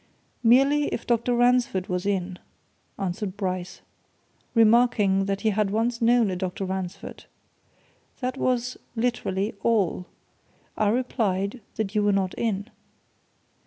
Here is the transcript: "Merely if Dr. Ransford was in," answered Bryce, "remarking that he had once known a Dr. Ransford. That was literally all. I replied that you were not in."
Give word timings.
"Merely 0.41 0.85
if 0.87 1.05
Dr. 1.05 1.35
Ransford 1.35 1.85
was 1.85 2.07
in," 2.07 2.39
answered 2.97 3.37
Bryce, 3.37 3.81
"remarking 4.55 5.25
that 5.25 5.41
he 5.41 5.51
had 5.51 5.69
once 5.69 6.01
known 6.01 6.31
a 6.31 6.35
Dr. 6.35 6.65
Ransford. 6.65 7.25
That 8.19 8.35
was 8.35 8.77
literally 8.95 9.53
all. 9.61 10.07
I 10.75 10.87
replied 10.89 11.61
that 11.75 11.93
you 11.93 12.01
were 12.01 12.13
not 12.13 12.33
in." 12.33 12.71